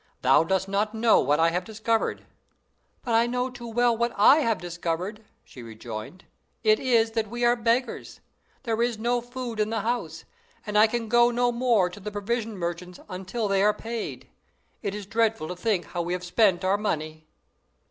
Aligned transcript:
Thou 0.23 0.43
dost 0.43 0.67
not 0.67 0.95
know 0.95 1.19
what 1.19 1.39
I 1.39 1.51
have 1.51 1.63
discovered!" 1.63 2.25
"But 3.03 3.13
I 3.13 3.27
know 3.27 3.51
too 3.51 3.67
well 3.67 3.95
what 3.95 4.11
I 4.17 4.37
have 4.37 4.57
discovered," 4.57 5.23
she 5.43 5.61
rejoined; 5.61 6.25
"it 6.63 6.79
is 6.79 7.11
that 7.11 7.29
we 7.29 7.45
are 7.45 7.55
beggars. 7.55 8.19
There 8.63 8.81
is 8.81 8.97
no 8.97 9.21
food 9.21 9.59
in 9.59 9.69
the 9.69 9.81
house, 9.81 10.25
and 10.65 10.75
I 10.75 10.87
can 10.87 11.07
go 11.07 11.29
no 11.29 11.51
more 11.51 11.87
to 11.87 11.99
the 11.99 12.09
provision 12.11 12.57
merchants 12.57 12.99
until 13.09 13.47
they 13.47 13.61
are 13.61 13.75
paid. 13.75 14.27
It 14.81 14.95
is 14.95 15.05
dreadful 15.05 15.47
to 15.49 15.55
think 15.55 15.85
how 15.85 16.01
we 16.01 16.13
have 16.13 16.23
spent 16.23 16.65
our 16.65 16.79
money!" 16.79 17.27